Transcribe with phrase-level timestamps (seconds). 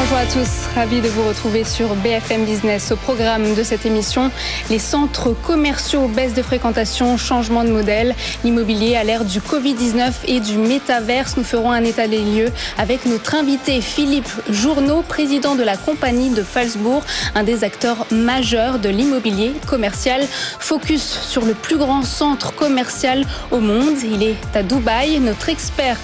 [0.00, 2.92] Bonjour à tous, ravi de vous retrouver sur BFM Business.
[2.92, 4.30] Au programme de cette émission,
[4.70, 8.14] les centres commerciaux, baisse de fréquentation, changement de modèle,
[8.44, 11.36] l'immobilier à l'ère du Covid-19 et du métaverse.
[11.36, 16.30] Nous ferons un état des lieux avec notre invité Philippe Journeau, président de la compagnie
[16.30, 17.02] de Falsbourg,
[17.34, 20.24] un des acteurs majeurs de l'immobilier commercial.
[20.60, 23.96] Focus sur le plus grand centre commercial au monde.
[24.04, 25.18] Il est à Dubaï.
[25.18, 25.96] Notre expert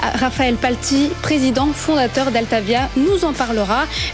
[0.00, 3.32] Raphaël Palti, président fondateur d'Altavia, nous en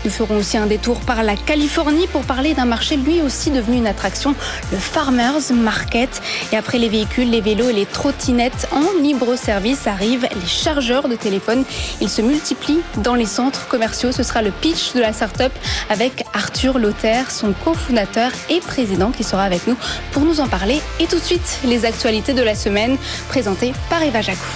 [0.04, 3.76] Nous ferons aussi un détour par la Californie pour parler d'un marché lui aussi devenu
[3.76, 4.34] une attraction,
[4.72, 6.22] le Farmers Market.
[6.50, 11.08] Et après les véhicules, les vélos et les trottinettes en libre service arrivent les chargeurs
[11.08, 11.64] de téléphone.
[12.00, 14.12] Ils se multiplient dans les centres commerciaux.
[14.12, 15.52] Ce sera le pitch de la start-up
[15.90, 19.76] avec Arthur Lothaire, son cofondateur et président qui sera avec nous
[20.12, 20.80] pour nous en parler.
[21.00, 22.96] Et tout de suite, les actualités de la semaine
[23.28, 24.46] présentées par Eva Jacou.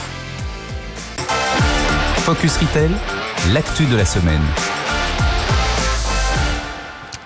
[2.19, 2.91] Focus Retail,
[3.51, 4.82] l'actu de la semaine.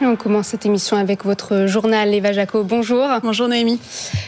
[0.03, 2.63] On commence cette émission avec votre journal, Eva Jaco.
[2.63, 3.07] Bonjour.
[3.23, 3.79] Bonjour Noémie.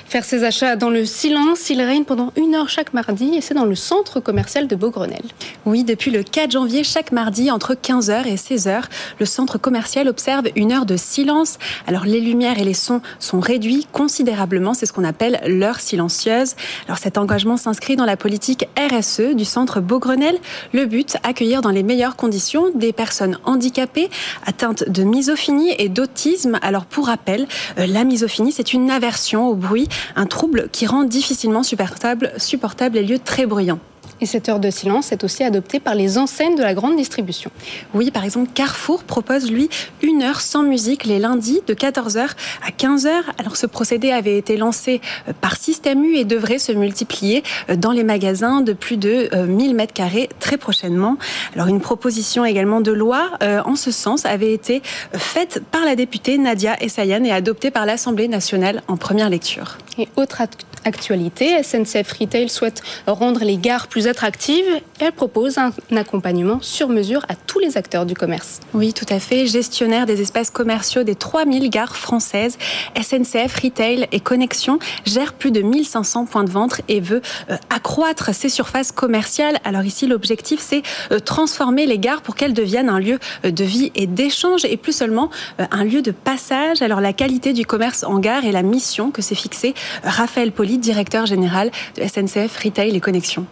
[0.07, 3.55] Faire ses achats dans le silence, il règne pendant une heure chaque mardi et c'est
[3.55, 5.25] dans le centre commercial de Beaugrenelle.
[5.67, 8.85] Oui, depuis le 4 janvier, chaque mardi, entre 15h et 16h,
[9.19, 11.59] le centre commercial observe une heure de silence.
[11.87, 16.55] Alors les lumières et les sons sont réduits considérablement, c'est ce qu'on appelle l'heure silencieuse.
[16.87, 20.39] Alors cet engagement s'inscrit dans la politique RSE du centre Beaugrenelle.
[20.73, 24.09] Le but, accueillir dans les meilleures conditions des personnes handicapées
[24.47, 26.59] atteintes de misophonie et d'autisme.
[26.63, 27.47] Alors pour rappel,
[27.79, 32.97] euh, la misophonie, c'est une aversion au bruit un trouble qui rend difficilement supportable, supportable
[32.97, 33.81] les lieux très bruyants.
[34.21, 37.51] Et cette heure de silence est aussi adoptée par les enseignes de la grande distribution.
[37.95, 39.69] Oui, par exemple, Carrefour propose, lui,
[40.03, 42.31] une heure sans musique les lundis de 14h
[42.67, 43.11] à 15h.
[43.39, 47.77] Alors, ce procédé avait été lancé euh, par Système U et devrait se multiplier euh,
[47.77, 51.17] dans les magasins de plus de 1000 euh, mètres carrés très prochainement.
[51.55, 54.83] Alors, une proposition également de loi en ce sens avait été
[55.15, 59.79] faite par la députée Nadia Essayan et adoptée par l'Assemblée nationale en première lecture.
[59.99, 60.41] Et autre
[60.85, 64.65] actualité, SNCF Retail souhaite rendre les gares plus attractives
[65.01, 68.61] elle propose un accompagnement sur mesure à tous les acteurs du commerce.
[68.75, 69.47] Oui, tout à fait.
[69.47, 72.59] Gestionnaire des espaces commerciaux des 3000 gares françaises,
[73.01, 78.35] SNCF Retail et Connexion gère plus de 1500 points de vente et veut euh, accroître
[78.35, 79.59] ses surfaces commerciales.
[79.65, 83.65] Alors ici, l'objectif, c'est euh, transformer les gares pour qu'elles deviennent un lieu euh, de
[83.65, 86.83] vie et d'échange et plus seulement un lieu de passage.
[86.83, 90.78] Alors la qualité du commerce en gare et la mission que s'est fixée Raphaël Poli,
[90.81, 93.47] directeur général de SNCF Retail et Connexion.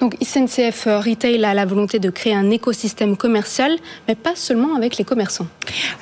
[0.00, 4.96] Donc SNCF Retail a la volonté de créer un écosystème commercial, mais pas seulement avec
[4.96, 5.46] les commerçants.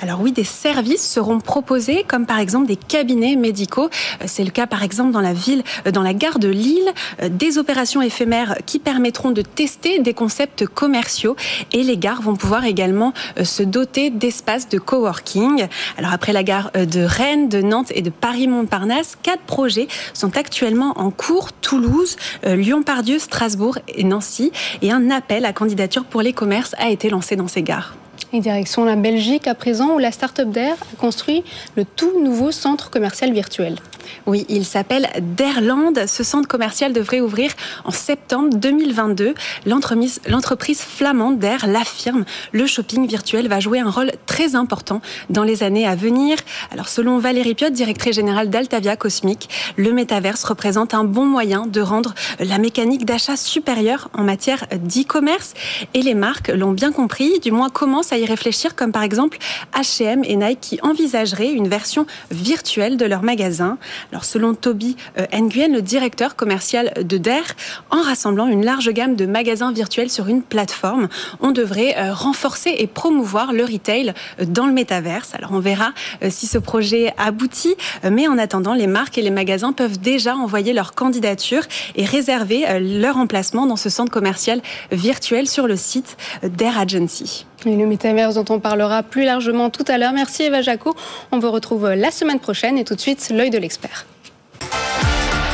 [0.01, 3.89] Alors oui, des services seront proposés, comme par exemple des cabinets médicaux.
[4.21, 6.91] Euh, c'est le cas par exemple dans la ville, euh, dans la gare de Lille,
[7.21, 11.35] euh, des opérations éphémères qui permettront de tester des concepts commerciaux
[11.71, 13.13] et les gares vont pouvoir également
[13.43, 15.67] se doter d'espaces de coworking.
[15.97, 20.93] Alors après la gare de Rennes, de Nantes et de Paris-Montparnasse, quatre projets sont actuellement
[20.97, 21.51] en cours.
[21.53, 23.56] Toulouse, Lyon-Pardieu, Strasbourg
[23.87, 24.51] et Nancy.
[24.81, 27.95] Et un appel à candidature pour les commerces a été lancé dans ces gares.
[28.33, 31.43] Et direction la Belgique à présent, où la start-up d'Air construit
[31.75, 33.77] le tout nouveau centre commercial virtuel.
[34.25, 36.07] Oui, il s'appelle Derland.
[36.07, 37.51] Ce centre commercial devrait ouvrir
[37.85, 39.33] en septembre 2022.
[39.65, 42.25] L'entreprise flamande d'Air l'affirme.
[42.51, 46.37] Le shopping virtuel va jouer un rôle très important dans les années à venir.
[46.71, 51.81] Alors, selon Valérie Piot, directrice générale d'Altavia Cosmic, le métaverse représente un bon moyen de
[51.81, 55.53] rendre la mécanique d'achat supérieure en matière d'e-commerce.
[55.93, 59.37] Et les marques l'ont bien compris, du moins commencent à y réfléchir, comme par exemple
[59.73, 63.77] H&M et Nike qui envisageraient une version virtuelle de leur magasin.
[64.11, 67.43] Alors selon Toby euh, Nguyen, le directeur commercial de DER,
[67.89, 71.07] en rassemblant une large gamme de magasins virtuels sur une plateforme,
[71.39, 75.33] on devrait euh, renforcer et promouvoir le retail euh, dans le métaverse.
[75.35, 75.91] Alors on verra
[76.29, 77.75] si ce projet aboutit,
[78.09, 81.63] mais en attendant, les marques et les magasins peuvent déjà envoyer leur candidature
[81.95, 84.61] et réserver leur emplacement dans ce centre commercial
[84.91, 87.45] virtuel sur le site d'Air Agency.
[87.65, 90.13] Et le métaverse dont on parlera plus largement tout à l'heure.
[90.13, 90.95] Merci Eva Jaco.
[91.31, 94.05] On vous retrouve la semaine prochaine et tout de suite l'œil de l'expert.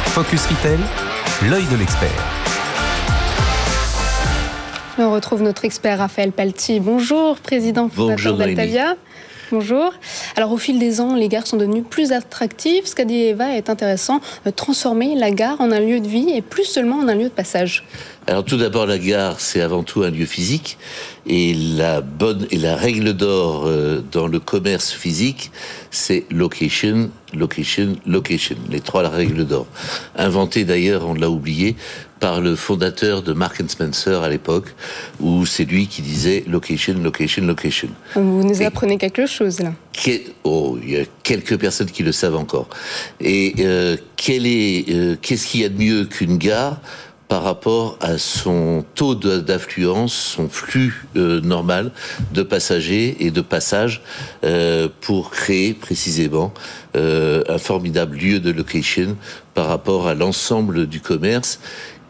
[0.08, 0.80] Focus Retail,
[1.50, 2.10] l'œil de l'expert.
[5.00, 6.80] On retrouve notre expert Raphaël Palti.
[6.80, 8.96] Bonjour, président fondateur d'Altavia.
[9.52, 9.94] Bonjour.
[10.36, 12.86] Alors au fil des ans, les gares sont devenues plus attractives.
[12.86, 16.32] Ce qu'a dit Eva est intéressant, euh, transformer la gare en un lieu de vie
[16.32, 17.84] et plus seulement en un lieu de passage.
[18.26, 20.78] Alors tout d'abord, la gare, c'est avant tout un lieu physique.
[21.26, 25.52] Et la bonne et la règle d'or euh, dans le commerce physique,
[25.92, 28.56] c'est location, location, location.
[28.70, 29.68] Les trois règles d'or.
[30.16, 31.76] Inventées d'ailleurs, on l'a oublié,
[32.24, 34.74] par le fondateur de Mark Spencer à l'époque,
[35.20, 37.90] où c'est lui qui disait location, location, location.
[38.16, 39.74] Vous nous apprenez quelque chose là.
[40.46, 42.70] Oh, il y a quelques personnes qui le savent encore.
[43.20, 46.80] Et euh, quel est, euh, qu'est-ce qu'il y a de mieux qu'une gare
[47.34, 51.90] par rapport à son taux d'affluence, son flux euh, normal
[52.32, 54.04] de passagers et de passages
[54.44, 56.54] euh, pour créer précisément
[56.96, 59.18] euh, un formidable lieu de location
[59.56, 61.60] par rapport à l'ensemble du commerce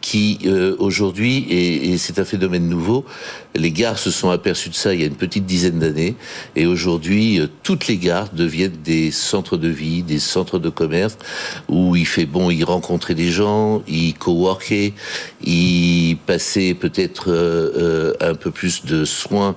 [0.04, 3.06] qui euh, aujourd'hui, et, c'est un phénomène nouveau,
[3.54, 6.14] les gares se sont aperçues de ça il y a une petite dizaine d'années,
[6.56, 11.16] et aujourd'hui, euh, toutes les gares deviennent des centres de vie, des centres de commerce,
[11.68, 14.92] où il fait bon y rencontrer des gens, y coworker,
[15.42, 19.56] y passer peut-être euh, un peu plus de soins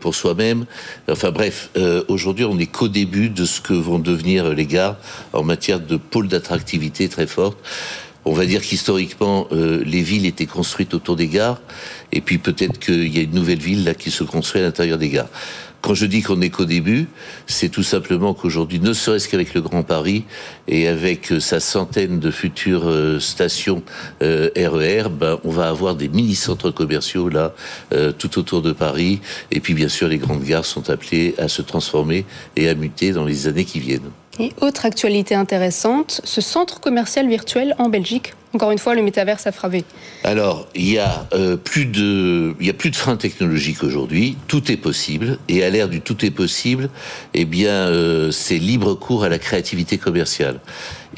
[0.00, 0.64] pour soi-même.
[1.10, 1.70] Enfin bref,
[2.08, 4.96] aujourd'hui, on n'est qu'au début de ce que vont devenir les gares
[5.32, 7.58] en matière de pôle d'attractivité très forte.
[8.28, 11.60] On va dire qu'historiquement, euh, les villes étaient construites autour des gares,
[12.10, 14.98] et puis peut-être qu'il y a une nouvelle ville là qui se construit à l'intérieur
[14.98, 15.28] des gares.
[15.80, 17.06] Quand je dis qu'on n'est qu'au début,
[17.46, 20.24] c'est tout simplement qu'aujourd'hui, ne serait-ce qu'avec le Grand Paris
[20.66, 23.84] et avec euh, sa centaine de futures euh, stations
[24.20, 27.54] RER, ben, on va avoir des mini-centres commerciaux là,
[28.18, 29.20] tout autour de Paris.
[29.52, 32.26] Et puis bien sûr, les grandes gares sont appelées à se transformer
[32.56, 34.10] et à muter dans les années qui viennent.
[34.38, 38.34] Et autre actualité intéressante, ce centre commercial virtuel en Belgique.
[38.56, 39.84] Encore une fois, le métaverse a frappé.
[40.24, 44.38] Alors, il y a euh, plus de, il y a plus de freins technologiques aujourd'hui.
[44.48, 45.38] Tout est possible.
[45.50, 46.88] Et à l'ère du tout est possible,
[47.34, 50.60] eh bien, euh, c'est libre cours à la créativité commerciale.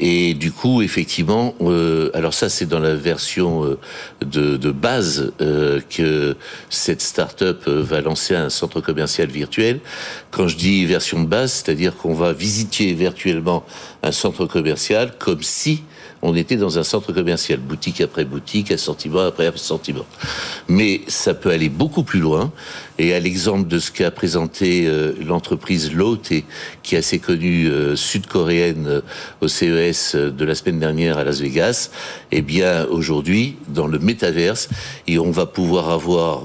[0.01, 3.77] Et du coup, effectivement, euh, alors ça, c'est dans la version
[4.19, 6.35] de, de, base que
[6.69, 9.79] cette start-up va lancer un centre commercial virtuel.
[10.31, 13.63] Quand je dis version de base, c'est-à-dire qu'on va visiter virtuellement
[14.03, 15.83] un centre commercial comme si
[16.21, 20.05] on était dans un centre commercial, boutique après boutique, assortiment après assortiment.
[20.67, 22.51] Mais ça peut aller beaucoup plus loin.
[23.01, 26.33] Et à l'exemple de ce qu'a présenté euh, l'entreprise Lotte,
[26.83, 29.01] qui est assez connue euh, sud-coréenne euh,
[29.39, 31.91] au CES de la semaine dernière à Las Vegas,
[32.33, 34.67] eh bien aujourd'hui, dans le métaverse,
[35.07, 36.43] et on va pouvoir avoir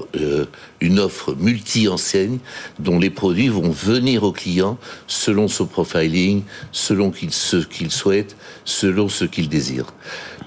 [0.79, 2.39] une offre multi-enseigne
[2.79, 9.09] dont les produits vont venir au client selon son profiling, selon ce qu'il souhaite, selon
[9.09, 9.87] ce qu'il désire.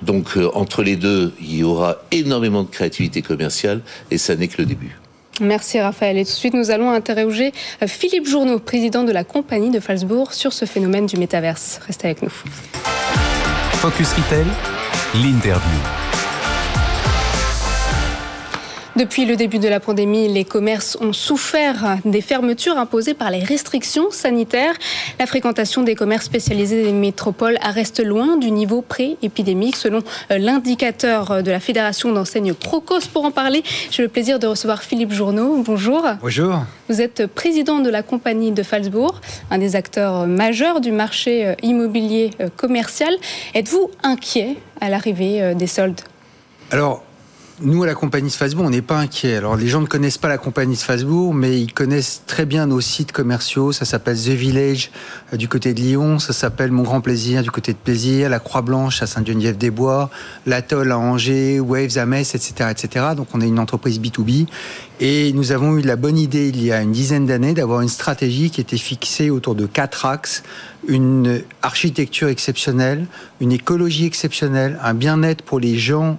[0.02, 4.62] Donc entre les deux, il y aura énormément de créativité commerciale et ça n'est que
[4.62, 4.96] le début.
[5.40, 6.18] Merci Raphaël.
[6.18, 7.52] Et tout de suite, nous allons interroger
[7.82, 11.80] euh, Philippe Journeau, président de la compagnie de Falsbourg, sur ce phénomène du métaverse.
[11.86, 12.32] Restez avec nous.
[13.72, 14.46] Focus Retail,
[15.14, 16.07] l'interview.
[18.98, 23.44] Depuis le début de la pandémie, les commerces ont souffert des fermetures imposées par les
[23.44, 24.74] restrictions sanitaires.
[25.20, 30.00] La fréquentation des commerces spécialisés des métropoles reste loin du niveau pré-épidémique, selon
[30.32, 33.06] euh, l'indicateur de la Fédération d'enseignes Procos.
[33.06, 33.62] Pour en parler,
[33.92, 35.62] j'ai le plaisir de recevoir Philippe Journeau.
[35.64, 36.04] Bonjour.
[36.20, 36.64] Bonjour.
[36.88, 39.20] Vous êtes président de la compagnie de Falsbourg,
[39.52, 43.14] un des acteurs majeurs du marché euh, immobilier euh, commercial.
[43.54, 46.00] Êtes-vous inquiet à l'arrivée des soldes?
[46.72, 47.04] Alors,
[47.60, 49.36] nous, à la compagnie Strasbourg, on n'est pas inquiet.
[49.36, 52.80] Alors, les gens ne connaissent pas la compagnie Strasbourg, mais ils connaissent très bien nos
[52.80, 53.72] sites commerciaux.
[53.72, 54.90] Ça s'appelle The Village
[55.32, 58.38] euh, du côté de Lyon, ça s'appelle Mon Grand Plaisir du côté de Plaisir, la
[58.38, 60.10] Croix-Blanche à Sainte-Geneviève-des-Bois,
[60.46, 63.06] l'Atoll à Angers, Waves à Metz, etc., etc.
[63.16, 64.46] Donc, on est une entreprise B2B.
[65.00, 67.88] Et nous avons eu la bonne idée, il y a une dizaine d'années, d'avoir une
[67.88, 70.42] stratégie qui était fixée autour de quatre axes.
[70.86, 73.06] Une architecture exceptionnelle,
[73.40, 76.18] une écologie exceptionnelle, un bien-être pour les gens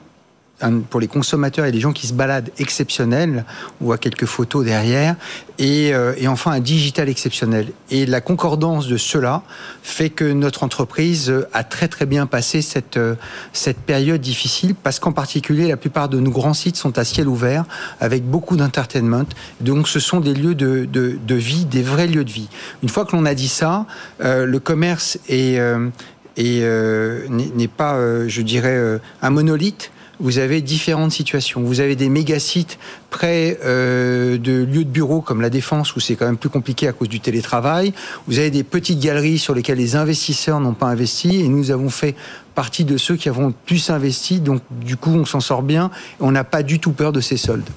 [0.90, 3.46] pour les consommateurs et les gens qui se baladent exceptionnel.
[3.82, 5.16] On voit quelques photos derrière.
[5.58, 7.68] Et, euh, et, enfin, un digital exceptionnel.
[7.92, 9.44] Et la concordance de cela
[9.84, 13.16] fait que notre entreprise a très très bien passé cette, euh,
[13.52, 17.28] cette période difficile parce qu'en particulier, la plupart de nos grands sites sont à ciel
[17.28, 17.66] ouvert
[18.00, 19.26] avec beaucoup d'entertainment.
[19.60, 22.50] Donc, ce sont des lieux de, de, vie, des vrais lieux de vie.
[22.82, 23.86] Une fois que l'on a dit ça,
[24.22, 25.90] euh, le commerce est, euh,
[26.38, 27.98] n'est pas,
[28.28, 31.62] je dirais, un monolithe vous avez différentes situations.
[31.62, 32.78] Vous avez des méga-sites
[33.10, 36.88] près euh, de lieux de bureau comme la Défense, où c'est quand même plus compliqué
[36.88, 37.94] à cause du télétravail.
[38.28, 41.90] Vous avez des petites galeries sur lesquelles les investisseurs n'ont pas investi, et nous avons
[41.90, 42.16] fait
[42.54, 46.32] partie de ceux qui avons plus investi, donc du coup on s'en sort bien, on
[46.32, 47.70] n'a pas du tout peur de ces soldes.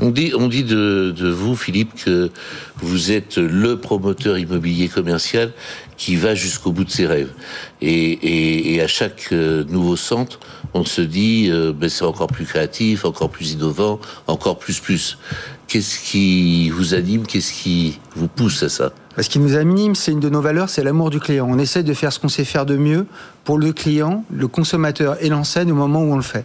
[0.00, 2.30] On dit, on dit de, vous, Philippe, que
[2.78, 5.52] vous êtes le promoteur immobilier commercial
[5.98, 7.32] qui va jusqu'au bout de ses rêves.
[7.82, 10.40] Et à chaque euh, nouveau centre,
[10.74, 14.80] on se dit, euh, ben c'est encore plus créatif, encore plus innovant, encore plus
[15.68, 18.92] Qu'est-ce qui vous anime Qu'est-ce qui vous pousse à ça?
[19.18, 21.46] Ce qui nous anime, c'est une de nos valeurs, c'est l'amour du client.
[21.48, 23.06] On essaie de faire ce qu'on sait faire de mieux
[23.44, 26.44] pour le client, le consommateur et l'enseigne au moment où on le fait.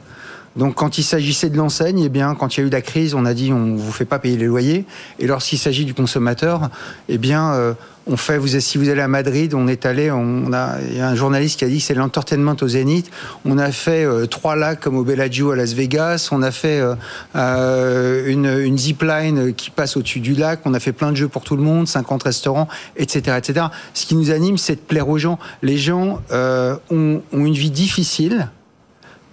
[0.57, 3.13] Donc quand il s'agissait de l'enseigne, eh bien quand il y a eu la crise,
[3.13, 4.85] on a dit on vous fait pas payer les loyers.
[5.19, 6.69] Et lorsqu'il s'agit du consommateur,
[7.09, 7.73] eh bien euh,
[8.09, 8.37] on fait.
[8.37, 10.11] Vous, si vous allez à Madrid, on est allé.
[10.11, 13.09] On a, il y a un journaliste qui a dit c'est l'entertainment au Zénith.
[13.45, 16.29] On a fait euh, trois lacs comme au Bellagio à Las Vegas.
[16.31, 16.95] On a fait euh,
[17.35, 20.61] euh, une, une zipline qui passe au-dessus du lac.
[20.65, 23.67] On a fait plein de jeux pour tout le monde, 50 restaurants, etc., etc.
[23.93, 25.39] Ce qui nous anime, c'est de plaire aux gens.
[25.61, 28.49] Les gens ont, ont une vie difficile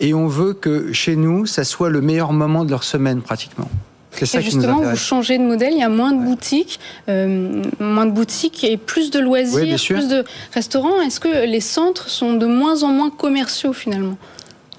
[0.01, 3.69] et on veut que chez nous, ça soit le meilleur moment de leur semaine pratiquement.
[4.13, 7.63] C'est ça et justement, vous changez de modèle, il y a moins de boutiques, euh,
[7.81, 11.01] moins de boutiques et plus de loisirs, plus de restaurants.
[11.01, 14.17] Est-ce que les centres sont de moins en moins commerciaux finalement?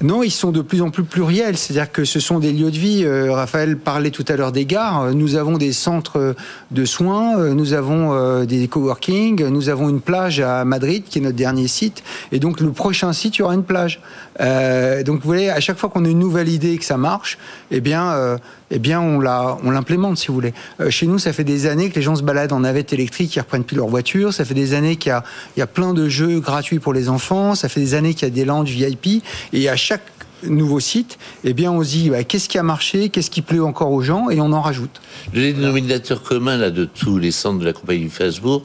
[0.01, 2.77] Non, ils sont de plus en plus pluriels, c'est-à-dire que ce sont des lieux de
[2.77, 3.03] vie.
[3.05, 5.13] Euh, Raphaël parlait tout à l'heure des gares.
[5.13, 6.35] Nous avons des centres
[6.71, 11.19] de soins, euh, nous avons euh, des coworking, nous avons une plage à Madrid qui
[11.19, 12.03] est notre dernier site.
[12.33, 14.01] Et donc le prochain site, il y aura une plage.
[14.39, 17.37] Donc vous voyez, à chaque fois qu'on a une nouvelle idée et que ça marche,
[17.71, 18.37] eh bien,
[18.71, 20.53] eh bien on l'implémente si vous voulez.
[20.89, 23.39] chez nous, ça fait des années que les gens se baladent en navette électrique, ils
[23.39, 24.33] reprennent plus leur voiture.
[24.33, 25.17] Ça fait des années qu'il
[25.57, 27.55] y a, plein de jeux gratuits pour les enfants.
[27.55, 29.23] Ça fait des années qu'il y a des lounges VIP.
[29.53, 30.03] Et à chaque
[30.43, 33.59] nouveau site, eh bien, on se dit bah, qu'est-ce qui a marché, qu'est-ce qui plaît
[33.59, 35.01] encore aux gens, et on en rajoute.
[35.33, 38.63] Le dénominateur commun là, de tous les centres de la compagnie Facebook,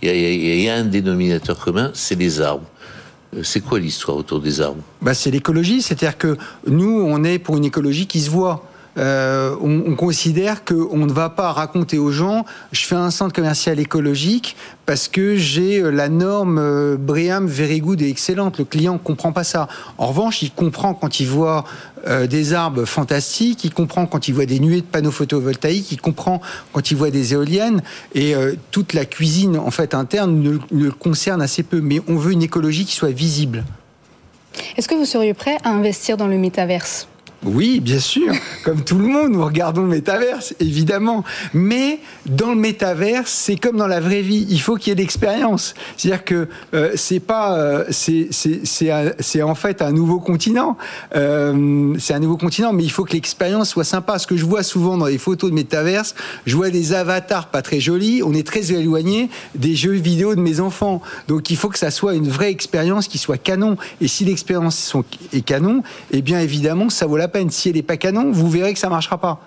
[0.00, 2.66] il y, a un dénominateur commun, c'est les arbres.
[3.36, 4.82] Euh, c'est quoi l'histoire autour des arbres?
[5.02, 8.64] Bah, C'est l'écologie, c'est-à-dire que nous, on est pour une écologie qui se voit.
[8.96, 13.78] Euh, on, considère qu'on ne va pas raconter aux gens je fais un centre commercial
[13.78, 16.96] écologique parce que j'ai euh, la norme euh,
[17.46, 18.58] very good et excellente.
[18.58, 19.68] Le client ne comprend pas ça.
[19.98, 21.64] En revanche, il comprend quand il voit
[22.30, 26.40] des arbres fantastiques, il comprend quand il voit des nuées de panneaux photovoltaïques, il comprend
[26.72, 27.82] quand il voit des éoliennes
[28.14, 28.34] et
[28.70, 31.80] toute la cuisine en fait interne ne, le concerne assez peu.
[31.80, 33.64] Mais on veut une écologie qui soit visible.
[34.76, 37.08] Est-ce que vous seriez prêt à investir dans le métaverse?
[37.44, 38.32] Oui, bien sûr.
[38.64, 41.22] Comme tout le monde, nous regardons le métaverse, évidemment.
[41.54, 44.46] Mais dans le métaverse, c'est comme dans la vraie vie.
[44.50, 45.74] Il faut qu'il y ait l'expérience.
[45.96, 50.76] C'est-à-dire que euh, c'est pas, euh, c'est en fait un nouveau continent.
[51.14, 54.18] Euh, c'est un nouveau continent, mais il faut que l'expérience soit sympa.
[54.18, 56.14] Ce que je vois souvent dans les photos de métaverse,
[56.44, 58.22] je vois des avatars pas très jolis.
[58.24, 61.00] On est très éloigné des jeux vidéo de mes enfants.
[61.28, 63.76] Donc il faut que ça soit une vraie expérience qui soit canon.
[64.00, 64.94] Et si l'expérience
[65.32, 67.50] est canon, eh bien évidemment, ça vaut la peine.
[67.50, 69.40] Si elle n'est pas canon, vous verrez que ça ne marchera pas.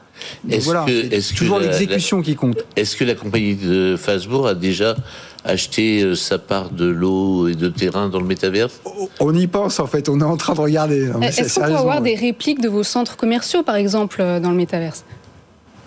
[0.45, 0.85] voilà,
[1.19, 2.63] c'est toujours l'exécution qui compte.
[2.75, 4.95] Est-ce que la compagnie de Facebook a déjà
[5.43, 8.79] acheté euh, sa part de l'eau et de terrain dans le métaverse?
[9.19, 11.09] On y pense en fait, on est en train de regarder.
[11.21, 14.57] Est-ce qu'on peut avoir des répliques de vos centres commerciaux par exemple euh, dans le
[14.57, 15.03] métaverse?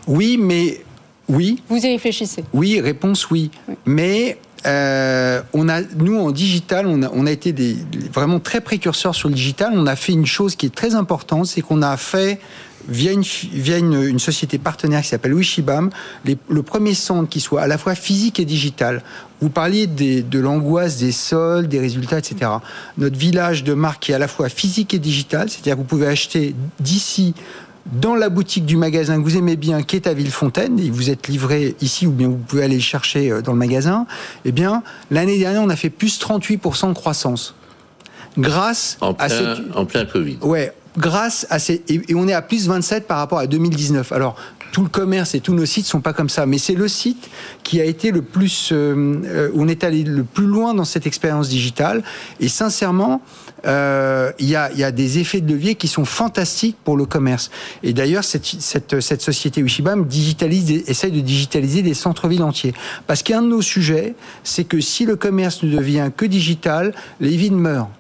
[0.07, 0.83] Oui, mais
[1.29, 1.63] oui.
[1.69, 3.51] Vous y réfléchissez Oui, réponse oui.
[3.87, 7.77] Mais euh, on a, nous, en digital, on a, on a été des,
[8.13, 9.73] vraiment très précurseurs sur le digital.
[9.75, 12.41] On a fait une chose qui est très importante, c'est qu'on a fait
[12.89, 15.91] via une, via une, société partenaire qui s'appelle Wishibam,
[16.25, 19.03] le premier centre qui soit à la fois physique et digital.
[19.41, 22.51] Vous parliez de l'angoisse des sols, des résultats, etc.
[22.99, 26.07] Notre village de marque est à la fois physique et digital, c'est-à-dire que vous pouvez
[26.07, 27.35] acheter d'ici
[27.93, 31.11] dans la boutique du magasin que vous aimez bien, qui est à Villefontaine, et vous
[31.11, 34.07] êtes livré ici ou bien vous pouvez aller le chercher euh, dans le magasin,
[34.45, 37.55] eh bien, l'année dernière, on a fait plus 38% de croissance.
[38.39, 40.39] Grâce en plein, à En plein Covid.
[40.43, 41.85] Ouais, grâce à ces...
[41.89, 44.11] Et on est à plus 27 par rapport à 2019.
[44.13, 44.37] Alors,
[44.73, 47.31] tout le commerce et tous nos sites sont pas comme ça, mais c'est le site
[47.63, 51.07] qui a été le plus, euh, euh, on est allé le plus loin dans cette
[51.07, 52.03] expérience digitale.
[52.41, 53.23] Et sincèrement,
[53.67, 57.51] euh, il y, a, des effets de levier qui sont fantastiques pour le commerce.
[57.83, 62.75] Et d'ailleurs, cette, cette, société Ushibam digitalise, essaye de digitaliser des centres-villes entiers.
[63.07, 67.37] Parce qu'un de nos sujets, c'est que si le commerce ne devient que digital, les
[67.37, 67.91] villes meurent.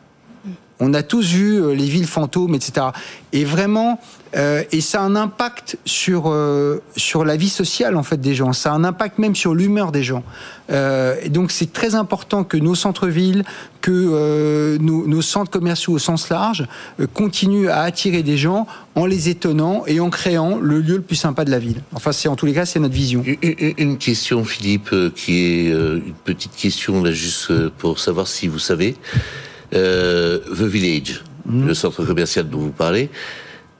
[0.80, 2.86] On a tous vu euh, les villes fantômes, etc.
[3.32, 4.00] Et vraiment,
[4.36, 8.34] euh, et ça a un impact sur euh, sur la vie sociale en fait des
[8.34, 8.52] gens.
[8.52, 10.24] Ça a un impact même sur l'humeur des gens.
[10.70, 13.44] et donc c'est très important que nos centres-villes,
[13.82, 16.66] que nos, centres commerciaux au sens large
[17.12, 21.16] continuent à attirer des gens en les étonnant et en créant le lieu le plus
[21.16, 21.82] sympa de la ville.
[21.92, 23.22] Enfin, c'est en tous les cas, c'est notre vision.
[23.42, 28.96] Une question, Philippe, qui est une petite question là juste pour savoir si vous savez.
[29.74, 31.66] Euh, The Village, mhm.
[31.66, 33.10] le centre commercial dont vous parlez,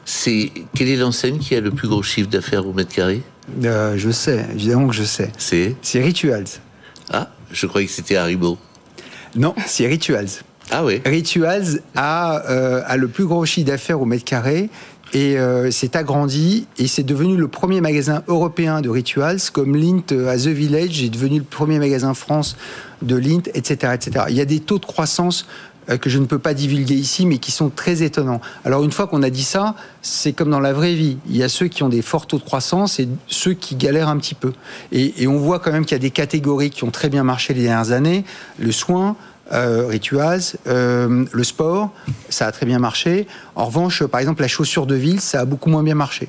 [0.05, 3.23] c'est quelle est l'enseigne qui a le plus gros chiffre d'affaires au mètre carré?
[3.65, 5.31] Euh, Je sais, évidemment que je sais.
[5.39, 5.77] C'est?
[5.83, 6.45] C'est Rituals.
[7.11, 8.59] Ah, je croyais que c'était Haribo.
[9.37, 10.29] Non, c'est Rituals.
[10.71, 11.01] Ah oui.
[11.05, 14.71] Rituals a, euh, a le plus gros chiffre d'affaires au mètre carré
[15.13, 20.13] et euh, s'est agrandi et c'est devenu le premier magasin européen de rituals, comme Lint
[20.29, 22.57] à The Village est devenu le premier magasin France
[23.03, 24.25] de Lint, etc., etc.
[24.31, 25.47] Il y a des taux de croissance
[26.01, 28.41] que je ne peux pas divulguer ici, mais qui sont très étonnants.
[28.65, 31.19] Alors une fois qu'on a dit ça, c'est comme dans la vraie vie.
[31.29, 34.09] Il y a ceux qui ont des forts taux de croissance et ceux qui galèrent
[34.09, 34.53] un petit peu.
[34.93, 37.25] Et, et on voit quand même qu'il y a des catégories qui ont très bien
[37.25, 38.25] marché les dernières années.
[38.59, 39.17] Le soin,
[39.53, 41.91] euh, Rituals, euh, le sport,
[42.31, 43.27] ça a très bien marché.
[43.57, 46.29] En revanche, par exemple, la chaussure de ville, ça a beaucoup moins bien marché.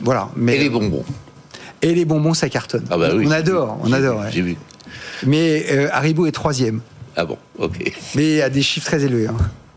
[0.00, 0.28] Voilà.
[0.34, 1.04] Mais, Et les bonbons.
[1.80, 2.84] Et les bonbons, ça cartonne.
[2.90, 3.24] Ah bah oui.
[3.26, 4.18] on adore, on adore.
[4.18, 4.32] vu, ouais.
[4.32, 4.56] J'ai vu.
[5.24, 6.80] Mais euh, Haribo est troisième,
[7.20, 7.92] Ah bon, ok.
[8.14, 9.26] mais à des chiffres très élevés.
[9.26, 9.36] hein.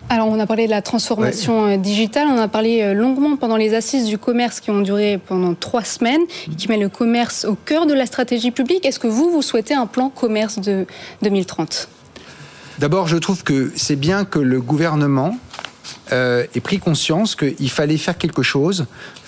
[0.09, 3.55] Alors, on a parlé de la transformation euh, digitale, on a parlé euh, longuement pendant
[3.57, 6.21] les assises du commerce qui ont duré pendant trois semaines,
[6.57, 8.85] qui met le commerce au cœur de la stratégie publique.
[8.85, 10.85] Est-ce que vous, vous souhaitez un plan commerce de
[11.23, 11.87] 2030
[12.77, 15.35] D'abord, je trouve que c'est bien que le gouvernement
[16.11, 18.85] euh, ait pris conscience qu'il fallait faire quelque chose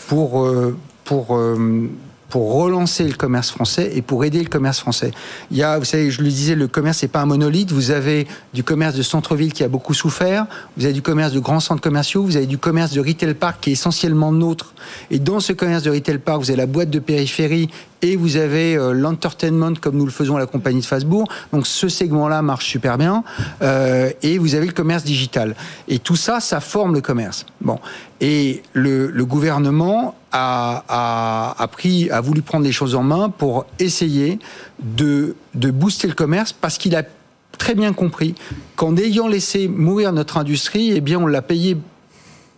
[0.08, 1.90] pour, euh, pour, euh,
[2.34, 5.12] pour relancer le commerce français et pour aider le commerce français.
[5.52, 7.72] Il y a, vous savez, je le disais, le commerce n'est pas un monolithe.
[7.72, 8.26] Vous avez
[8.56, 11.84] du commerce de centre-ville qui a beaucoup souffert, vous avez du commerce de grands centres
[11.84, 14.74] commerciaux, vous avez du commerce de retail park qui est essentiellement nôtre.
[15.12, 17.70] Et dans ce commerce de retail park, vous avez la boîte de périphérie
[18.04, 21.28] et vous avez euh, l'entertainment comme nous le faisons à la compagnie de Fasbourg.
[21.52, 23.24] Donc ce segment-là marche super bien.
[23.62, 25.56] Euh, et vous avez le commerce digital.
[25.88, 27.46] Et tout ça, ça forme le commerce.
[27.62, 27.80] Bon.
[28.20, 33.30] Et le, le gouvernement a, a, a, pris, a voulu prendre les choses en main
[33.30, 34.40] pour essayer
[34.82, 37.04] de, de booster le commerce parce qu'il a
[37.58, 38.36] très bien compris
[38.76, 41.78] qu'en ayant laissé mourir notre industrie, eh bien on l'a payé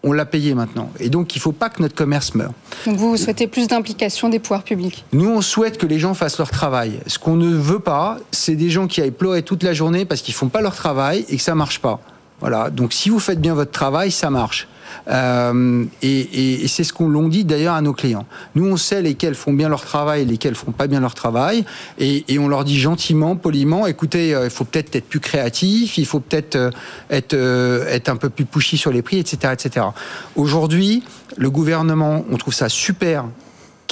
[0.05, 0.91] on l'a payé maintenant.
[1.00, 2.51] Et donc, il ne faut pas que notre commerce meure.
[2.85, 6.13] Donc, vous, vous souhaitez plus d'implication des pouvoirs publics Nous, on souhaite que les gens
[6.13, 7.00] fassent leur travail.
[7.07, 10.21] Ce qu'on ne veut pas, c'est des gens qui aillent pleurer toute la journée parce
[10.21, 12.00] qu'ils ne font pas leur travail et que ça ne marche pas.
[12.46, 12.70] Voilà.
[12.70, 14.68] Donc, si vous faites bien votre travail, ça marche.
[15.08, 18.28] Euh, et, c'est ce qu'on l'on dit d'ailleurs à nos clients.
[18.54, 21.66] Nous, on sait lesquels font bien leur travail et lesquels font pas bien leur travail,
[21.98, 26.06] et, on leur dit gentiment, poliment, écoutez, euh, il faut peut-être être plus créatif, il
[26.06, 26.70] faut peut-être
[27.10, 29.88] être, euh, être un peu plus pushy sur les prix, etc., etc.
[30.36, 31.04] Aujourd'hui,
[31.38, 33.25] le gouvernement, on trouve ça super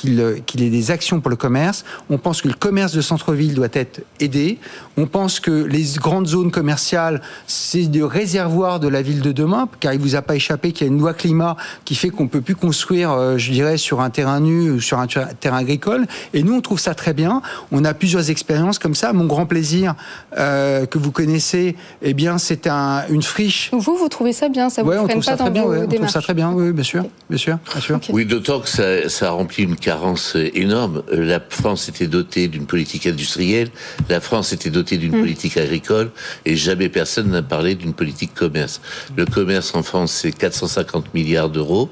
[0.04, 1.86] qu'il qu'il ait des actions pour le commerce.
[2.10, 4.60] On pense que le commerce de centre-ville doit être aidé.
[4.98, 9.70] On pense que les grandes zones commerciales, c'est des réservoirs de la ville de demain,
[9.80, 12.28] car il vous a pas échappé qu'il y a une loi climat qui fait qu'on
[12.28, 16.06] peut plus construire, euh, je dirais, sur un terrain nu ou sur un terrain agricole.
[16.34, 17.42] Et nous, on trouve ça très bien.
[17.72, 19.14] On a plusieurs expériences comme ça.
[19.14, 19.96] Mon grand plaisir
[20.38, 23.70] euh, que vous connaissez, eh bien, c'est un, une friche.
[23.72, 24.70] Vous, vous trouvez ça bien?
[24.70, 25.64] Ça vous ouais, on freine trouve pas ça dans très bien.
[25.64, 26.14] vos Ouais, on trouve démarches?
[26.14, 26.52] ça très bien.
[26.52, 28.00] Oui, bien sûr, bien sûr, bien sûr.
[28.10, 31.04] Oui, d'autant que ça, ça remplit une carence énorme.
[31.12, 33.70] Euh, La France était dotée d'une politique industrielle,
[34.10, 36.10] la France était dotée d'une politique agricole,
[36.46, 38.82] et jamais personne n'a parlé d'une politique commerce.
[39.16, 41.90] Le commerce en France, c'est 450 milliards d'euros.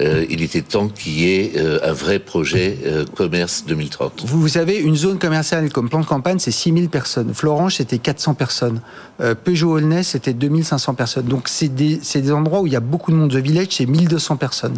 [0.00, 4.24] Euh, il était temps qu'il y ait euh, un vrai projet euh, commerce 2030.
[4.26, 7.32] Vous, vous avez une zone commerciale comme plan de campagne, c'est 6000 personnes.
[7.32, 8.80] Florange, c'était 400 personnes.
[9.22, 11.26] Euh, Peugeot-Aulnay, c'était 2500 personnes.
[11.26, 13.30] Donc, c'est des, c'est des endroits où il y a beaucoup de monde.
[13.30, 14.76] The Village, c'est 1200 personnes.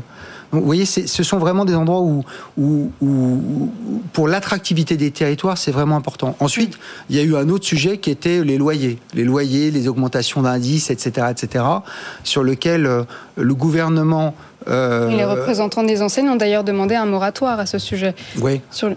[0.52, 2.24] Donc, vous voyez, ce sont vraiment des endroits où,
[2.56, 3.72] où, où- où-
[4.12, 6.36] pour l'attractivité des territoires, c'est vraiment important.
[6.40, 6.78] Ensuite,
[7.10, 8.98] il y a eu un autre sujet qui était les loyers.
[9.14, 11.64] Les loyers, les augmentations d'indices, etc., etc.,
[12.24, 13.02] sur lequel euh,
[13.36, 14.34] le gouvernement...
[14.68, 18.14] euh, les représentants des enseignes ont d'ailleurs demandé un moratoire à ce sujet.
[18.40, 18.62] ouais.
[18.70, 18.96] Sur le-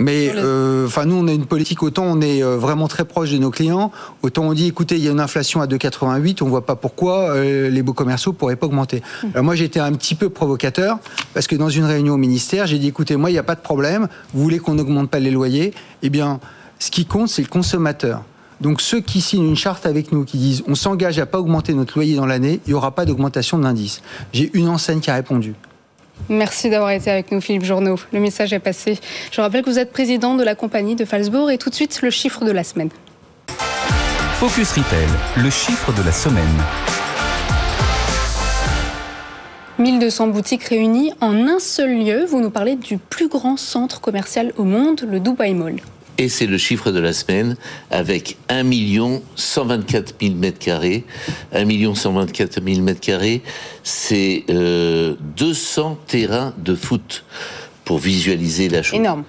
[0.00, 3.38] Mais euh, enfin, nous, on a une politique autant on est vraiment très proche de
[3.38, 3.90] nos clients,
[4.22, 7.30] autant on dit, écoutez, il y a une inflation à 2,88, on voit pas pourquoi
[7.30, 9.02] euh, les beaux commerciaux pourraient pas augmenter.
[9.34, 10.87] Alors moi, j'étais un petit peu provocateur
[11.34, 13.54] parce que dans une réunion au ministère, j'ai dit, écoutez, moi, il n'y a pas
[13.54, 14.08] de problème.
[14.34, 16.40] Vous voulez qu'on n'augmente pas les loyers Eh bien,
[16.78, 18.22] ce qui compte, c'est le consommateur.
[18.60, 21.74] Donc ceux qui signent une charte avec nous, qui disent on s'engage à pas augmenter
[21.74, 24.02] notre loyer dans l'année, il n'y aura pas d'augmentation de l'indice.
[24.32, 25.54] J'ai une enseigne qui a répondu.
[26.28, 27.96] Merci d'avoir été avec nous, Philippe Journeau.
[28.12, 28.98] Le message est passé.
[29.30, 32.02] Je rappelle que vous êtes président de la compagnie de Falsbourg et tout de suite
[32.02, 32.90] le chiffre de la semaine.
[34.34, 36.44] Focus Retail, le chiffre de la semaine.
[39.78, 42.24] 1200 boutiques réunies en un seul lieu.
[42.24, 45.76] Vous nous parlez du plus grand centre commercial au monde, le Dubai Mall.
[46.20, 47.56] Et c'est le chiffre de la semaine
[47.92, 48.64] avec 1
[49.36, 51.04] 124 000 mètres carrés.
[51.52, 53.40] 1 124 000 mètres carrés,
[53.84, 57.24] c'est euh, 200 terrains de foot
[57.88, 58.98] pour visualiser la chose.
[58.98, 59.24] Énorme.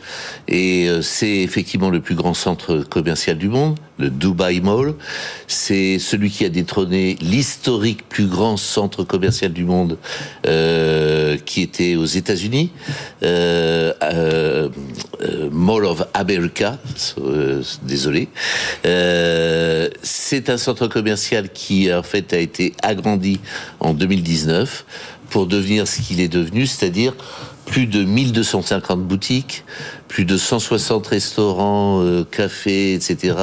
[0.50, 4.96] Et euh, c'est effectivement le plus grand centre commercial du monde, le Dubai Mall.
[5.48, 9.98] C'est celui qui a détrôné l'historique plus grand centre commercial du monde,
[10.46, 12.72] euh, qui était aux États-Unis,
[13.24, 13.94] euh,
[15.54, 16.80] Mall of America.
[17.84, 18.28] Désolé.
[18.84, 23.40] c'est un centre commercial qui en fait a été agrandi
[23.80, 24.84] en 2019
[25.30, 27.14] pour devenir ce qu'il est devenu, c'est-à-dire
[27.70, 29.64] plus de 1250 boutiques,
[30.10, 33.36] plus de 160 restaurants, euh, cafés, etc.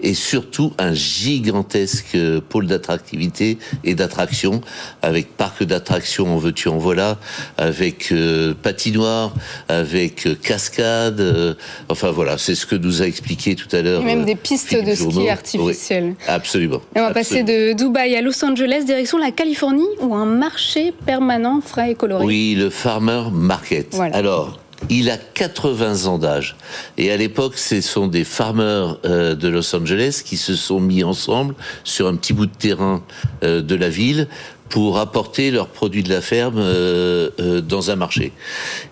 [0.00, 4.60] Et surtout un gigantesque euh, pôle d'attractivité et d'attraction,
[5.02, 7.18] avec parc d'attractions en veux-tu en voilà,
[7.56, 9.34] avec euh, patinoire,
[9.68, 11.56] avec euh, cascade.
[11.88, 14.02] enfin voilà, c'est ce que nous a expliqué tout à l'heure.
[14.02, 16.14] Et même des pistes de ski artificielles.
[16.28, 16.82] absolument.
[16.94, 20.92] Et on va passer de Dubaï à Los Angeles, direction la Californie, où un marché
[21.06, 22.26] permanent frais et coloré.
[22.26, 23.96] Oui, le Farmer Market.
[24.12, 24.58] Alors,
[24.90, 26.56] il a 80 ans d'âge.
[26.98, 31.04] Et à l'époque, ce sont des farmers euh, de Los Angeles qui se sont mis
[31.04, 33.02] ensemble sur un petit bout de terrain
[33.42, 34.28] euh, de la ville
[34.74, 38.32] pour apporter leurs produits de la ferme euh, euh, dans un marché.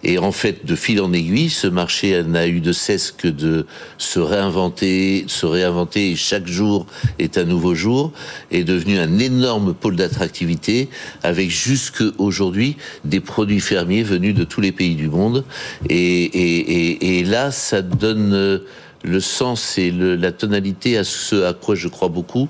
[0.04, 3.66] Et en fait, de fil en aiguille, ce marché n'a eu de cesse que de
[3.98, 6.86] se réinventer, se réinventer, et chaque jour
[7.18, 8.12] est un nouveau jour,
[8.52, 10.88] est devenu un énorme pôle d'attractivité,
[11.24, 15.44] avec jusque aujourd'hui des produits fermiers venus de tous les pays du monde.
[15.88, 16.58] Et, et,
[16.90, 18.58] et, et là, ça donne euh,
[19.02, 22.48] le sens et la tonalité à ce à quoi je crois beaucoup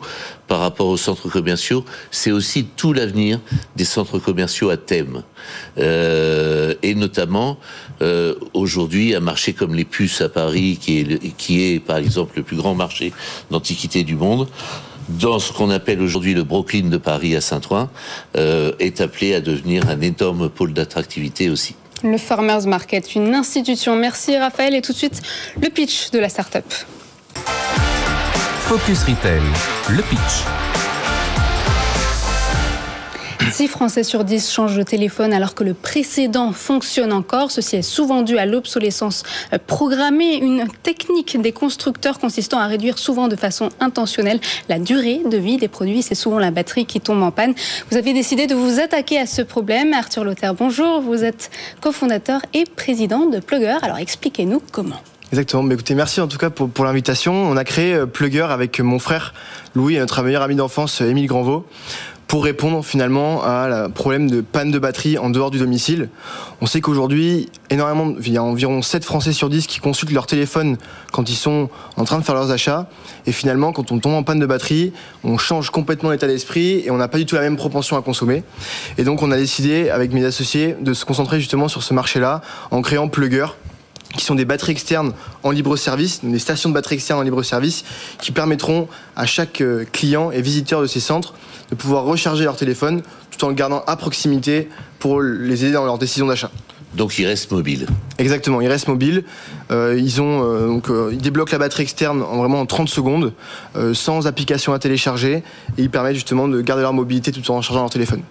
[0.49, 3.41] par rapport aux centres commerciaux, c'est aussi tout l'avenir
[3.77, 5.23] des centres commerciaux à thème.
[5.79, 7.59] Euh, et notamment,
[8.03, 12.37] euh, aujourd'hui, un marché comme les puces à Paris, qui est, qui est par exemple
[12.37, 13.13] le plus grand marché
[13.51, 14.49] d'antiquité du monde,
[15.09, 17.91] dans ce qu'on appelle aujourd'hui le Brooklyn de Paris à Saint-Ouen,
[18.37, 21.75] euh, est appelé à devenir un énorme pôle d'attractivité aussi.
[22.05, 23.95] Le Farmers Market, une institution.
[23.97, 24.75] Merci Raphaël.
[24.75, 25.23] Et tout de suite,
[25.61, 26.65] le pitch de la start-up.
[28.67, 29.43] Focus Retail,
[29.91, 30.82] le pitch.
[33.51, 37.51] 6 Français sur 10 changent de téléphone alors que le précédent fonctionne encore.
[37.51, 39.23] Ceci est souvent dû à l'obsolescence
[39.67, 45.37] programmée, une technique des constructeurs consistant à réduire souvent de façon intentionnelle la durée de
[45.37, 46.03] vie des produits.
[46.03, 47.55] C'est souvent la batterie qui tombe en panne.
[47.91, 49.93] Vous avez décidé de vous attaquer à ce problème.
[49.93, 51.01] Arthur Lothaire, bonjour.
[51.01, 51.51] Vous êtes
[51.81, 53.79] cofondateur et président de Plugger.
[53.83, 55.01] Alors expliquez-nous comment.
[55.33, 55.63] Exactement.
[55.63, 57.33] Mais écoutez, merci en tout cas pour, pour l'invitation.
[57.33, 59.33] On a créé euh, Plugger avec mon frère
[59.75, 61.67] Louis et notre meilleur ami d'enfance Émile Granvaux
[62.33, 66.09] pour répondre finalement à la problème de panne de batterie en dehors du domicile.
[66.63, 70.27] On sait qu'aujourd'hui, énormément, il y a environ 7 Français sur 10 qui consultent leur
[70.27, 70.79] téléphone
[71.13, 71.69] quand ils sont
[71.99, 72.89] en train de faire leurs achats.
[73.27, 76.91] Et finalement, quand on tombe en panne de batterie, on change complètement l'état d'esprit et
[76.91, 78.45] on n'a pas du tout la même propension à consommer.
[78.97, 82.41] Et donc, on a décidé, avec mes associés, de se concentrer justement sur ce marché-là
[82.71, 83.49] en créant Plugger,
[84.17, 87.43] qui sont des batteries externes en libre service, des stations de batteries externes en libre
[87.43, 87.85] service,
[88.21, 91.35] qui permettront à chaque euh, client et visiteur de ces centres
[91.71, 95.85] de pouvoir recharger leur téléphone tout en le gardant à proximité pour les aider dans
[95.85, 96.51] leur décision d'achat.
[96.95, 97.87] Donc ils restent mobiles.
[98.19, 99.25] Exactement, ils restent mobiles.
[99.71, 102.89] Euh, ils ont euh, donc euh, ils débloquent la batterie externe en vraiment en 30
[102.89, 103.33] secondes,
[103.77, 105.43] euh, sans application à télécharger, et
[105.79, 108.23] ils permettent justement de garder leur mobilité tout en rechargeant leur téléphone.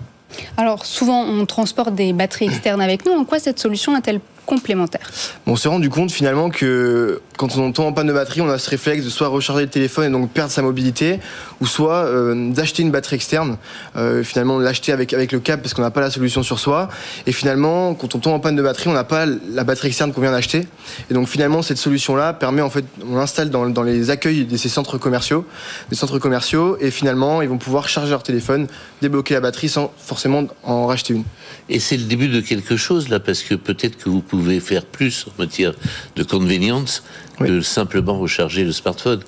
[0.57, 3.13] Alors souvent on transporte des batteries externes avec nous.
[3.13, 5.09] En quoi cette solution a-t-elle complémentaire.
[5.47, 8.57] On s'est rendu compte finalement que quand on tombe en panne de batterie, on a
[8.57, 11.19] ce réflexe de soit recharger le téléphone et donc perdre sa mobilité,
[11.59, 13.57] ou soit euh, d'acheter une batterie externe,
[13.95, 16.89] euh, finalement l'acheter avec, avec le câble parce qu'on n'a pas la solution sur soi.
[17.25, 20.11] Et finalement, quand on tombe en panne de batterie, on n'a pas la batterie externe
[20.13, 20.67] qu'on vient d'acheter.
[21.09, 24.57] Et donc finalement, cette solution-là permet en fait, on l'installe dans, dans les accueils de
[24.57, 25.45] ces centres commerciaux,
[25.89, 28.67] des centres commerciaux, et finalement, ils vont pouvoir charger leur téléphone,
[29.01, 31.23] débloquer la batterie sans forcément en racheter une.
[31.69, 34.85] Et c'est le début de quelque chose là, parce que peut-être que vous pouvez faire
[34.85, 35.73] plus en matière
[36.15, 37.03] de convenience
[37.39, 37.47] oui.
[37.47, 39.21] que simplement recharger le smartphone.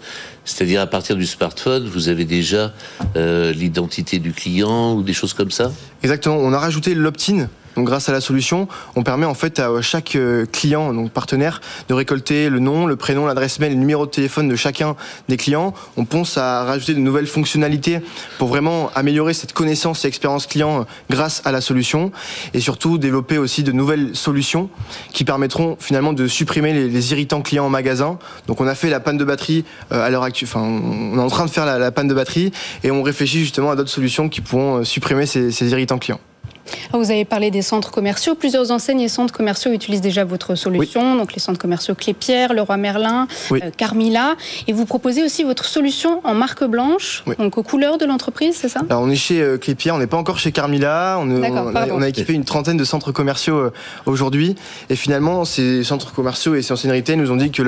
[0.46, 2.74] C'est-à-dire à partir du smartphone, vous avez déjà
[3.16, 5.72] euh, l'identité du client ou des choses comme ça?
[6.04, 6.38] Exactement.
[6.38, 10.16] On a rajouté l'opt-in donc grâce à la solution, on permet en fait à chaque
[10.16, 14.12] euh, client, donc partenaire, de récolter le nom, le prénom, l'adresse mail, le numéro de
[14.12, 14.96] téléphone de chacun
[15.28, 15.74] des clients.
[15.98, 18.00] On pense à rajouter de nouvelles fonctionnalités
[18.38, 22.12] pour vraiment améliorer cette connaissance et expérience client euh, grâce à la solution
[22.54, 24.70] et surtout développer aussi de nouvelles solutions
[25.12, 28.18] qui permettront finalement de supprimer les, irritants clients en magasin.
[28.48, 31.22] Donc on a fait la panne de batterie euh, à l'heure actuelle, enfin on est
[31.22, 32.52] en train de faire la, panne de batterie
[32.84, 36.20] et on réfléchit justement à d'autres solutions qui pourront supprimer ces irritants clients.
[36.94, 38.36] Vous avez parlé des centres commerciaux.
[38.36, 41.16] Plusieurs enseignes et centres commerciaux utilisent déjà votre solution.
[41.16, 43.60] Donc les centres commerciaux Clépierre, Leroy Merlin, Oui.
[43.64, 44.36] euh, Carmila.
[44.68, 47.36] Et vous proposez aussi votre solution en marque blanche, Oui.
[47.38, 48.82] donc aux couleurs de l'entreprise, c'est ça?
[48.90, 51.18] Alors on est chez euh, Clépierre, on n'est pas encore chez Carmila.
[51.20, 51.96] On, D'accord, on a, pardon.
[51.98, 53.74] on a équipé une trentaine de centres commerciaux euh,
[54.06, 54.56] aujourd'hui.
[54.90, 57.64] Et finalement, ces centres commerciaux et ces enseignes retail nous ont dit que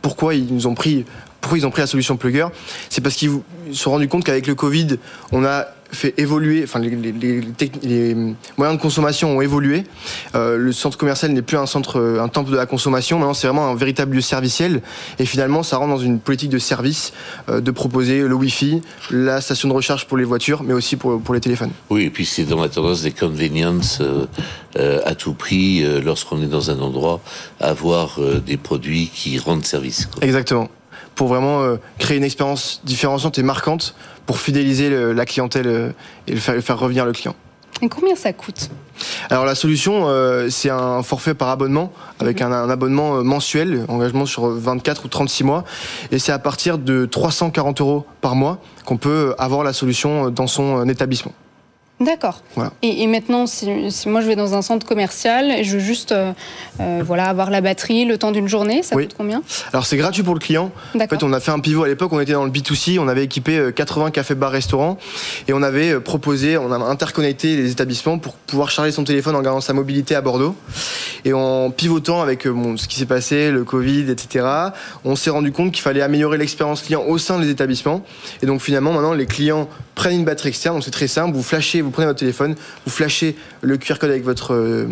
[0.00, 1.04] pourquoi ils nous ont pris,
[1.40, 2.46] pourquoi ils ont pris la solution Plugger,
[2.88, 3.30] c'est parce qu'ils
[3.70, 4.98] se sont rendus compte qu'avec le Covid,
[5.32, 8.14] on a fait évoluer, enfin les, les- les tec- les
[8.56, 9.84] moyens de consommation ont évolué.
[10.34, 13.18] Euh, le centre commercial n'est plus un centre, euh, un temple de la consommation.
[13.18, 14.82] Maintenant, c'est vraiment un véritable lieu serviciel.
[15.18, 17.12] Et finalement, ça rentre dans une politique de service
[17.48, 21.20] euh, de proposer le Wi-Fi, la station de recharge pour les voitures, mais aussi pour,
[21.20, 21.72] pour les téléphones.
[21.90, 26.46] Oui, et puis c'est dans la tendance des convenience euh, à tout prix, lorsqu'on est
[26.46, 27.20] dans un endroit,
[27.60, 30.06] avoir des produits qui rendent service.
[30.06, 30.24] quoi.
[30.24, 30.68] Exactement.
[31.14, 33.94] Pour vraiment euh, créer une expérience différenciante et marquante
[34.26, 35.90] pour fidéliser le- la clientèle euh,
[36.26, 37.34] et le faire, le faire revenir le client.
[37.80, 38.70] Et combien ça coûte?
[39.28, 44.24] Alors la solution, euh, c'est un forfait par abonnement, avec un, un abonnement mensuel, engagement
[44.24, 45.64] sur 24 ou 36 mois,
[46.12, 50.46] et c'est à partir de 340 euros par mois qu'on peut avoir la solution dans
[50.46, 51.32] son établissement.
[52.04, 52.42] D'accord.
[52.54, 52.72] Voilà.
[52.82, 55.78] Et, et maintenant, si, si moi je vais dans un centre commercial et je veux
[55.82, 56.32] juste euh,
[56.80, 59.04] euh, voilà, avoir la batterie le temps d'une journée, ça Oui.
[59.06, 59.42] coûte combien?
[59.72, 60.72] Alors c'est gratuit pour le client.
[60.94, 63.06] En fait, on a fait un pivot à l'époque, on était dans le B2C, on
[63.08, 64.98] avait équipé euh, 80 cafés, bars, restaurants,
[65.46, 69.36] et on avait euh, proposé, on a interconnecté les établissements pour pouvoir charger son téléphone
[69.36, 70.56] en gardant sa mobilité à Bordeaux.
[71.24, 74.44] Et en pivotant avec euh, bon, ce qui s'est passé, le Covid, etc.,
[75.04, 78.02] on s'est rendu compte qu'il fallait améliorer l'expérience client au sein des établissements.
[78.42, 81.42] Et donc finalement, maintenant, les clients prennent une batterie externe, donc c'est très simple, vous
[81.44, 84.86] flashez, vous prenez votre téléphone, vous flashez le QR code avec votre euh,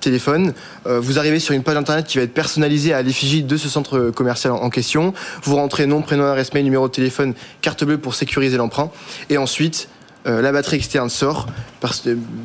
[0.00, 0.52] téléphone,
[0.86, 3.68] euh, vous arrivez sur une page internet qui va être personnalisée à l'effigie de ce
[3.68, 7.84] centre commercial en en question, vous rentrez nom, prénom, adresse mail, numéro de téléphone, carte
[7.84, 8.90] bleue pour sécuriser l'emprunt,
[9.30, 9.88] et ensuite
[10.26, 11.46] euh, la batterie externe sort,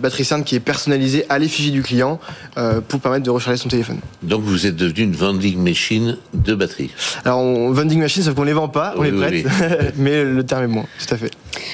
[0.02, 2.20] batterie externe qui est personnalisée à l'effigie du client
[2.58, 3.98] euh, pour permettre de recharger son téléphone.
[4.22, 6.92] Donc vous êtes devenu une vending machine de batterie.
[7.26, 10.44] Alors on vending machine, sauf qu'on les vend pas, on Oui, oui, prête, mais le
[10.44, 11.32] terme est bon, tout à fait.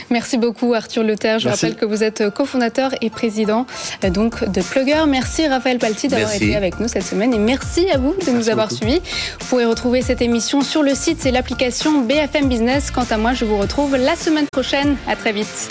[0.09, 1.39] Merci beaucoup Arthur Leterre.
[1.39, 1.65] Je Merci.
[1.65, 3.65] rappelle que vous êtes cofondateur et président
[4.03, 5.03] euh, donc de Plugger.
[5.07, 8.49] Merci Raphaël Palti d'avoir été avec nous cette semaine et merci à vous de nous
[8.49, 8.83] avoir beaucoup.
[8.83, 9.01] suivis.
[9.39, 12.91] Vous pourrez retrouver cette émission sur le site et l'application BFM Business.
[12.91, 14.97] Quant à moi, je vous retrouve la semaine prochaine.
[15.07, 15.69] À très vite.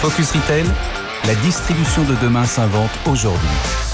[0.00, 0.64] Focus Retail,
[1.26, 3.89] la distribution de demain s'invente aujourd'hui.